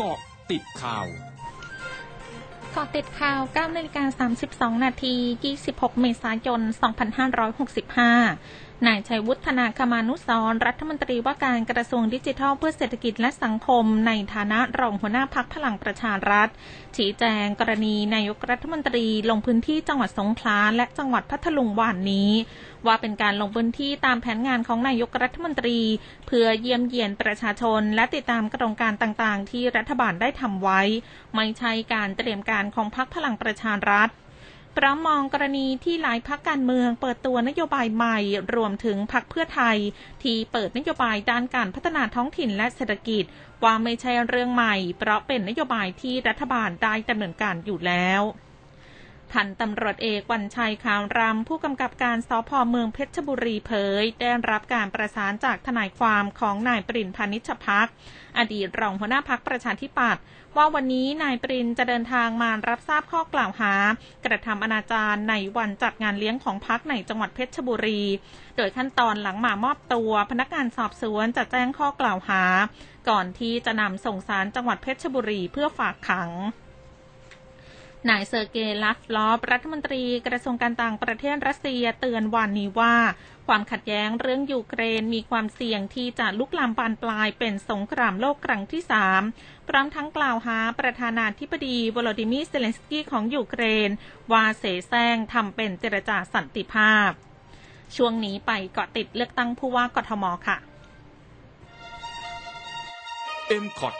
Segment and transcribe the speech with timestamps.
[0.00, 0.18] กาะ
[0.50, 1.06] ติดข่าว
[2.72, 4.28] เกาะติดข่าว9นาฬิกา
[4.74, 5.14] 32 นาที
[5.58, 6.60] 26 เมษายน
[7.26, 16.48] 2565 นายชัยวุฒนาคมานุสรรัฐมนตรีว่าการกระทรวงดิจิทัลเพื่อเศรษฐกิจและสังคม ในฐานะรองหัวหน้าพักพลังประชารัฐ
[16.96, 22.30] ชี้แจงกรณีนายกรัฐมนตรีลงพื้นที่จังหวัดสงขลาและจังหวัดพัทลุงวันนี้
[22.86, 25.78] ว่าเป็นการลงพื้นที่ตามแผนงานของนายกรัฐมนตรี
[26.26, 30.80] เพื่อเยี่ยมเยียนประชาชน และติดตามโครงการต่างๆ ที่รัฐบาลได้ทำไว้
[31.34, 34.10] ไม่ใช่การเตรียมการของพักพลังประชารัฐ
[34.82, 38.18] พร้อมมองกรณีที่หลายพักการเมืองเปิดตัวนโยบายใหม่
[38.54, 39.76] รวมถึงพักเพื่อไทย
[40.22, 43.24] ที่เปิดนโยบายด้านการพัฒนาท้องถิ่นและเศรษฐกิจ
[43.64, 48.22] ว่าไม่ใช่เรื่องใหม่ เพราะเป็นนโยบายที่รัฐบาลได้ดำเนินการอยู่แล้ว
[49.32, 57.88] พันตำรวจเอกวันชัยขาวรำผู้กำกับการสพเมืองเพชรบุรีเผย ได้รับการประสานจากทนายความของนายปริญญ์ พานิชภักดิ์
[58.38, 60.22] อดีตรองหัวหน้าพรรคประชาธิปัตย์
[60.56, 63.72] ว่าวันนี้นายปริญญ์จะเดินทางมารับทราบข้อกล่าวหา
[64.24, 68.02] กระทำอนาจารในวันจัดงานเลี้ยงของพรรคในจังหวัดเพชรบุรี
[68.56, 72.42] โดยขั้นตอนหลังมามอบตัว พนักงานสอบสวนจะแจ้งข้อกล่าวหา
[73.08, 76.30] ก่อนที่จะนำส่งศาลจังหวัดเพชรบุรีเพื่อฝากขัง
[78.08, 82.96] นายเซอร์เกย์ลาฟรอฟรัฐมนตรีกระทรวงการต่างประเทศรัสเซียเตือนวันนี้ว่า
[83.46, 89.22] ความขัดแย้งเรื่องยูเครนมีความเสี่ยงที่จะลุกลามบานปลายเป็นสงครามโลกครั้งที่สาม
[89.68, 93.90] พร้อมทั้งกล่าวหาประธานาธิบดีวลาดิเมียร์ เซเลนสกี้ของยูเครน
[94.32, 97.10] ว่าเสแสร้งทำเป็นเจรจาสันติภาพ
[97.96, 100.56] ช่วงนี้ไปเกาะติดเลือกตั้งผู้ว่ากทมค่ะ
[103.48, 103.94] MCOT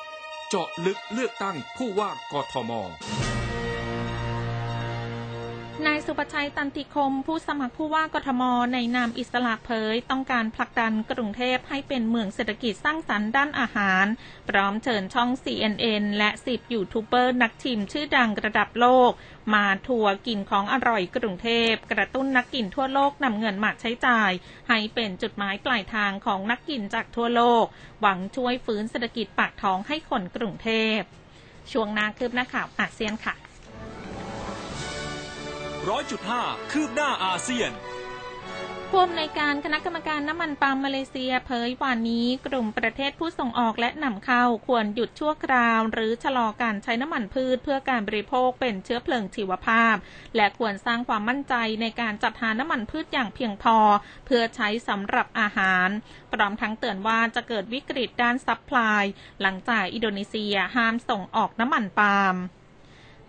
[0.49, 2.73] เจาะลึกเลือกตั้งผู้ว่ากทม
[6.11, 8.43] ศุภชัยตันติคมน์ ผู้สมัครผู้ว่ากทม
[8.73, 14.05] ในนามอิสระเผย ต้องการผลักดันกรุงเทพให้เป็นเมืองเศรษฐกิจสร้างสรรค์ด้านอาหาร
[14.49, 19.11] พร้อมเชิญช่อง CNN และ 10 ยูทูบเบอร์นักชิมชื่อดังระดับโลก
[19.55, 24.31] มาทัวร์กินของอร่อยกรุงเทพ กระตุ้นนักกินทั่วโลกนำเงินมาใช้จ่าย
[24.69, 27.65] ให้เป็นจุดหมายปลายทางของนักกินจากทั่วโลก
[28.01, 30.99] หวังช่วยฟื้นเศรษฐกิจปากท้องให้คนกรุงเทพ
[31.73, 33.48] ช่วงหน้าคืบหน้าข่าวอาเซียนค่ะ
[35.87, 37.73] ร้อยจุดห้าคืบหน้าอาเซียน
[38.91, 49.95] ผู้อำนวยการคณะกรรมการน้ำมันปาล์มมาเลเซียเผยวันนี้กลุ่มประเทศผู้ส่งออกและนำเข้าควรหยุดชั่วคราว หรือชะลอการใช้น้ำมันพืชเพื่อการบริโภคเป็นเชื้อเพลิงชีวภาพ
[50.37, 53.77] และควรสร้างความมั่นใจในการจัดหาน้ำมันพืชอย่างเพียงพอ
[54.27, 55.89] เพื่อใช้สำหรับอาหาร
[56.33, 59.05] พร้อมทั้งเตือนว่าจะเกิดวิกฤตด้าน supply
[59.41, 62.37] หลังจากอินโดนีเซียห้ามส่งออกน้ำมันปาล์ม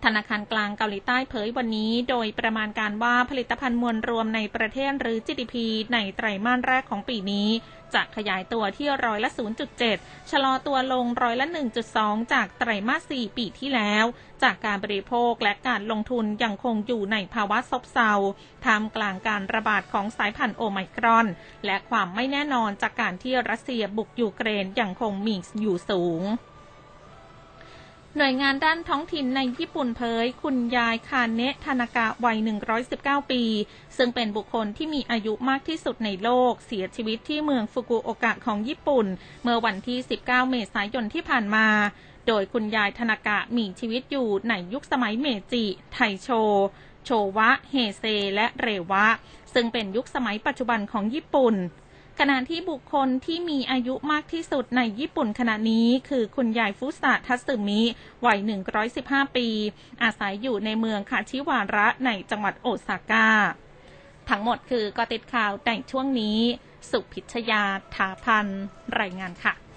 [0.04, 5.54] ธนาคารกลางเกาหลีใต้เผยวันนี้โดยประมาณการว่าผลิตภัณฑ์มวลรวมในประเทศหรือ GDP
[5.94, 7.48] ในไตรมาสแรกของปีนี้
[7.94, 9.30] จะขยายตัวที่ร้อยละ
[9.80, 11.46] 0.7 ชะลอตัวลงร้อยละ
[11.90, 14.04] 1.2 จากไตรมาส 4 ปีที่แล้ว
[14.42, 18.12] จากการบริโภคและการลงทุนยังคงอยู่ในภาวะซบเซา
[18.64, 21.26] ท่ามกลางการระบาดของสายพันธุ์โอไมครอน
[21.66, 26.22] และความไม่แน่นอนจากการที่รัสเซียบุกยูเครนยังคงมีอยู่สูง
[28.16, 32.38] หน่วยงานด้านท้องถิ่นในญี่ปุ่นเผย คุณยายคาเนะทานากะวัย
[32.84, 33.42] 119 ปี
[33.96, 39.06] ซึ่งเป็นบุคคลที่มีอายุมากที่สุดในโลก เสียชีวิตที่เมืองฟุกุโอกะของญี่ปุ่น
[39.42, 41.66] เมื่อวันที่ 19 เมษายนที่ผ่านมา
[42.26, 46.28] โดยคุณยายทานากะมีชีวิตอยู่ในยุคสมัยเมจิ ไทโช
[47.04, 48.04] โชวะ เฮเซ
[48.34, 49.06] และเรวะ
[49.54, 51.54] ซึ่งเป็นยุคสมัยปัจจุบันของญี่ปุ่น
[52.24, 57.82] ขณะที่บุคคลที่มีอายุมากที่สุดในญี่ปุ่นขณะนี้ คือคุณยายฟุสะทัสึมิ
[58.26, 58.38] วัย
[58.86, 59.48] 115 ปี
[60.02, 63.28] อาศัยอยู่ในเมืองคาชิวาระในจังหวัดโอซาก้า
[64.28, 66.38] ทั้งหมดคือกอติดข่าวแต่งช่วงนี้
[66.90, 67.62] สุพิชยา
[67.94, 68.46] ถาพัน
[69.00, 69.54] รายงานค่ะ